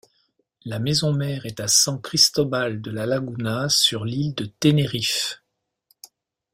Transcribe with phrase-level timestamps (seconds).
[0.65, 5.43] La maison-mère est à San Cristóbal de La Laguna sur l'île de Tenerife.